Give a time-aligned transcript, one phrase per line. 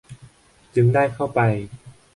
[0.75, 1.39] จึงได้เข้าไป